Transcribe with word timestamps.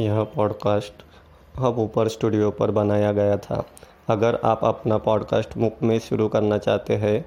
यह 0.00 0.22
podcast 0.22 0.92
hub 1.58 1.78
ऊपर 1.78 2.08
studio 2.08 2.50
पर 2.50 2.70
बनाया 2.70 3.12
गया 3.12 3.36
था। 3.36 3.64
अगर 4.08 4.38
आप 4.44 4.64
अपना 4.64 4.98
पॉडकास्ट 4.98 5.56
मुफ़्त 5.56 5.82
में 5.82 5.98
शुरू 5.98 6.28
करना 6.28 6.58
चाहते 6.58 6.96
हैं, 6.96 7.24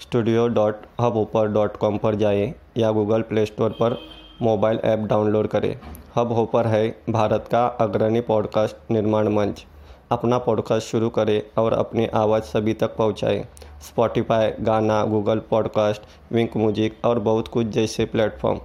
studio 0.00 0.48
dot 0.48 0.74
Hubhopper 1.16 1.48
dot 1.48 1.76
com 1.76 1.98
पर 1.98 2.14
जाएँ 2.14 2.54
या 2.76 2.90
गूगल 2.90 3.22
प्ले 3.22 3.46
स्टोर 3.46 3.70
पर 3.70 3.98
मोबाइल 4.42 4.80
ऐप 4.84 4.98
डाउनलोड 4.98 5.46
करें। 5.46 5.78
हब 6.16 6.32
ऊपर 6.32 6.66
है 6.66 7.02
भारत 7.10 7.48
का 7.52 7.66
अग्रणी 7.66 8.20
पॉडकास्ट 8.20 8.76
निर्माण 8.90 9.28
मंच। 9.28 9.66
अपना 10.10 10.38
पॉडकास्ट 10.38 10.88
शुरू 10.88 11.08
करें 11.08 11.62
और 11.62 11.72
अपनी 11.72 12.06
आवाज़ 12.06 12.42
सभी 12.42 12.74
तक 12.74 12.96
पहुंचाएँ। 12.96 13.44
Spotify 13.80 14.50
Gaana 14.60 15.04
Google 15.04 15.38
podcast 15.38 16.02
Wink 16.32 16.56
music 16.56 17.04
और 17.04 17.18
बहुत 17.18 17.48
कुछ 17.48 17.66
जैसे 17.66 18.04
प्लेटफॉर्म। 18.04 18.60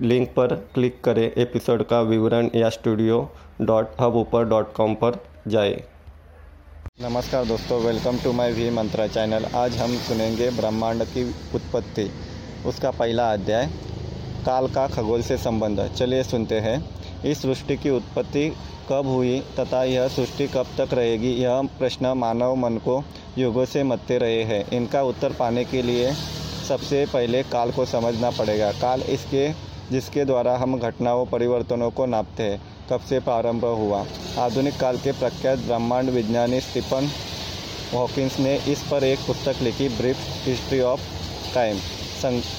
लिंक 0.00 0.28
पर 0.28 0.54
क्लिक 0.74 1.00
करें 1.04 1.22
एपिसोड 1.22 1.82
का 1.82 2.00
विवरण 2.00 2.48
या 2.54 2.68
studio 2.68 3.16
dot 3.60 3.94
Hubhopper 4.16 4.44
dot 4.44 4.72
com 4.72 4.94
पर 4.94 5.18
जाए। 5.48 5.72
नमस्कार 7.02 7.44
दोस्तों 7.44 7.80
welcome 7.80 8.18
to 8.18 8.32
my 8.32 8.52
V 8.52 8.68
Mantra 8.70 9.06
channel 9.06 9.44
आज 9.54 9.76
हम 9.76 9.96
सुनेंगे 9.98 10.50
ब्रह्मांड 10.50 11.04
की 11.04 11.24
उत्पत्ति, 11.54 12.08
उसका 12.66 12.90
पहला 12.90 13.32
अध्याय, 13.32 13.66
काल 14.46 14.68
का 14.68 14.86
खगोल 14.88 15.22
से 15.22 15.38
संबंध। 15.38 15.86
चलिए 15.88 16.22
सुनते 16.22 16.60
हैं। 16.60 16.78
इस 17.24 17.42
सृष्टि 17.42 17.76
की 17.76 17.90
उत्पत्ति 17.90 18.48
कब 18.90 19.06
हुई 19.06 19.38
तथा 19.58 19.84
यह 19.84 20.08
सृष्टि 20.08 20.46
कब 20.46 20.66
तक 20.78 20.94
रहेगी, 20.94 21.32
यह 21.32 21.62
प्रश्न 21.78 22.16
मानव 22.16 22.54
मन 22.56 22.78
को 22.78 23.02
युगों 23.38 23.64
से 23.64 23.82
मतते 23.84 24.18
रहे 24.18 24.42
हैं। 24.44 24.64
इनका 24.70 25.02
उत्तर 25.02 25.32
पाने 25.32 25.64
के 25.64 25.82
लिए 25.82 26.12
सबसे 26.68 27.06
पहले 27.06 27.42
काल 27.42 27.70
को 27.70 27.84
समझना 27.86 28.30
पड़ेगा। 28.30 28.70
काल 28.72 29.02
इसके 29.02 29.48
जिसके 29.92 30.24
द्वारा 30.24 30.56
हम 30.56 30.78
घटनाओं, 30.78 31.24
परिवर्तनों 31.26 31.90
को 31.90 32.06
नापते 32.06 32.42
हैं। 32.42 32.60
कब 32.90 33.00
से 33.00 33.20
प्रारंभ 33.20 33.64
हुआ। 33.64 34.04
आधुनिक 34.38 34.76
काल 34.80 34.96
के 34.96 35.12
प्रख्यात 35.12 35.58
ब्रह्मांड 35.58 36.10
विज्ञानी 36.10 36.60
स्टीफन 36.60 37.08
हॉकिंस 37.94 38.38
ने 38.38 38.56
इस 38.68 38.82
पर 38.82 39.04
एक 39.04 39.18
पुस्तक 39.26 39.62
लिखी, 39.62 39.88
ब्रीफ 39.88 40.16
हिस्ट्री 40.46 40.80
ऑफ़ 40.80 41.00
टाइम। 41.54 41.78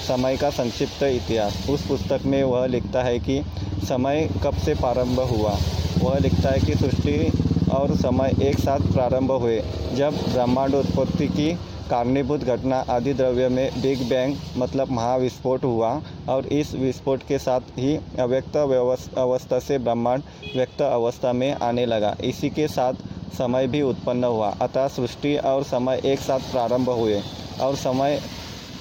समय 0.08 0.38
का 0.38 0.50
संक्षिप्त 0.50 1.04
इतिहास। 1.04 1.70
उस 1.70 1.88
पुस्तक 1.88 2.22
में 2.26 2.44
वह 2.44 2.66
लिखता 2.66 3.04
है 3.04 3.20
कि 3.20 3.42
समय 3.84 4.30
कब 4.44 4.56
से 4.56 4.74
प्रारंभ 4.74 5.20
हुआ। 5.22 5.58
वह 6.00 6.18
लिखता 6.18 6.50
है 6.50 6.60
कि 6.60 6.76
सृष्टि 6.76 7.32
और 7.72 7.96
समय 7.96 8.34
एक 8.44 8.60
साथ 8.60 8.80
प्रारंभ 8.94 9.32
हुए, 9.32 9.62
जब 9.94 10.14
ब्रह्मांड 10.34 10.76
उत्पत्ति 10.76 11.28
की 11.28 11.52
कारणीभूत 11.90 12.44
घटना 12.46 12.78
आदि 12.90 13.14
द्रव्य 13.14 13.48
में 13.50 13.82
बिग 13.82 14.02
बैंग 14.10 14.36
मतलब 14.58 14.92
महाविस्फोट 14.92 15.64
हुआ 15.64 15.90
और 16.30 16.46
इस 16.48 16.74
विस्फोट 16.76 17.24
के 17.28 17.38
साथ 17.40 17.62
ही 17.78 17.96
अव्यक्त 18.20 18.58
अवस्था 18.58 19.60
से 19.60 19.78
ब्रह्मांड 19.80 20.24
व्यक्त 20.56 20.82
अवस्था 20.82 21.34
में 21.34 21.52
आने 21.54 21.86
लगा। 21.86 22.16
इसी 22.24 22.50
के 22.50 22.68
साथ 22.68 22.94
समय 23.38 23.68
भी 23.68 23.82
उत्पन्न 23.82 24.24
हुआ। 24.24 24.50
अतः 24.62 24.88
सृष्टि 24.88 25.36
और 25.38 25.64
समय 25.64 26.02
एक 26.06 26.20
साथ 26.20 26.52
प्रारंभ 26.52 26.90
हुए 26.90 27.22
और 27.62 27.76
समय 27.76 28.22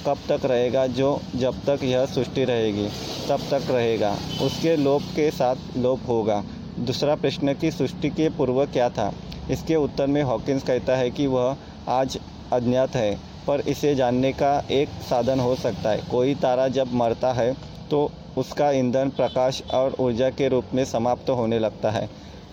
कब 0.06 0.18
तक 0.28 0.44
रहेगा 0.44 0.86
जो, 0.86 1.20
जब 1.36 1.64
तक 1.66 1.84
यह 1.84 2.04
सृष्टि 2.06 2.44
रहेगी, 2.44 2.88
तब 3.28 3.40
तक 3.50 3.70
रहेगा। 3.70 4.14
उसके 4.42 4.76
लोप 4.76 5.02
के 5.16 5.30
साथ 5.30 5.76
लोप 5.76 6.00
होगा। 6.08 6.42
दूसरा 6.78 7.14
प्रश्न 7.14 7.54
की 7.54 7.70
सृष्टि 7.70 8.10
के 8.10 8.28
पूर्व 8.28 8.64
क्या 8.66 8.88
था? 8.90 9.12
इसके 9.50 9.76
उत्तर 9.76 10.06
में 10.06 10.22
हॉकिंस 10.22 10.62
कहता 10.62 10.96
है 10.96 11.10
कि 11.10 11.26
वह 11.26 11.56
आज 11.88 12.18
अज्ञात 12.52 12.96
है, 12.96 13.14
पर 13.46 13.60
इसे 13.68 13.94
जानने 13.94 14.32
का 14.32 14.52
एक 14.70 14.88
साधन 15.08 15.40
हो 15.40 15.54
सकता 15.56 15.90
है। 15.90 16.02
कोई 16.10 16.34
तारा 16.36 16.68
जब 16.70 16.94
मरता 16.94 17.32
है 17.32 17.52
तो 17.90 18.10
उसका 18.38 18.70
ईंधन 18.70 19.10
प्रकाश 19.10 19.62
और 19.74 19.94
ऊर्जा 20.00 20.28
के 20.30 20.48
रूप 20.48 20.74
में 20.74 20.84
समाप्त 20.84 21.30
होने 21.30 21.58
लगता 21.58 21.90
है। 21.90 22.08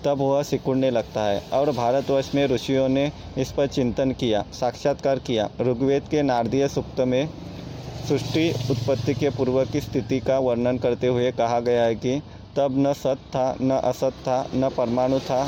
तब 0.06 0.20
वह 0.20 0.42
सिकुड़ने 0.44 0.90
लगता 0.92 1.24
है 1.24 1.42
और 1.54 1.72
भारतवर्ष 1.72 2.30
में 2.36 2.46
ऋषियों 2.48 2.88
ने 2.90 3.12
इस 3.38 3.52
पर 3.52 3.68
चिंतन 3.68 4.12
किया, 4.12 4.44
साक्षात्कार 4.54 5.20
किया। 5.20 5.50
ऋग्वेद 5.62 6.08
के 6.12 6.22
नारदीय 6.24 6.68
सुक्त 6.68 7.00
में 7.02 7.28
सृष्टि 8.08 8.50
उत्पत्ति 8.72 9.14
के 9.14 9.30
पूर्व 9.30 9.64
की 9.66 9.82
स्थिति 9.82 10.20
का 10.20 10.38
वर्णन 10.40 10.78
करते 10.78 11.08
हुए 11.08 11.32
कहा 11.32 11.60
गया 11.60 11.84
है 11.84 11.96
कि 11.96 12.22
तब 12.58 12.76
न 12.78 12.94
सत 12.94 13.18
था, 13.30 13.56
न 13.62 13.80
असत 13.84 14.14
था, 14.22 14.46
न 14.56 14.70
परमाणु 14.78 15.20
था, 15.20 15.48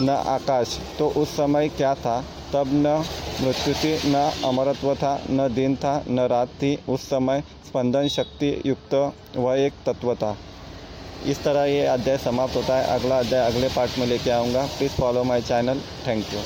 न 0.00 0.08
आकाश। 0.10 0.78
तो 0.98 1.08
उस 1.12 1.28
समय 1.28 1.68
क्या 1.68 1.94
था? 1.94 2.22
तब 2.56 2.68
न 2.72 3.04
मृत्यु 3.40 3.74
थी 3.74 3.92
न 4.06 4.30
अमरत्व 4.44 4.94
था, 4.94 5.12
न 5.30 5.48
दिन 5.54 5.76
था, 5.76 5.94
न 6.08 6.20
रात 6.20 6.48
थी। 6.48 6.78
उस 6.88 7.02
समय 7.04 7.42
स्पंदन 7.66 8.08
शक्ति 8.08 8.50
युक्त 8.66 8.94
वह 9.36 9.60
एक 9.60 9.72
तत्व 9.86 10.14
था। 10.14 10.36
इस 11.26 11.42
तरह 11.44 11.64
ये 11.64 11.86
अध्याय 11.86 12.18
समाप्त 12.18 12.56
होता 12.56 12.76
है। 12.76 12.98
अगला 12.98 13.18
अध्याय 13.18 13.50
अगले 13.52 13.68
पार्ट 13.68 13.98
में 13.98 14.06
लेके 14.06 14.30
आऊँगा। 14.30 14.66
Please 14.78 14.92
follow 14.92 15.24
my 15.24 15.42
channel 15.42 15.80
thank 16.06 16.32
you 16.34 16.40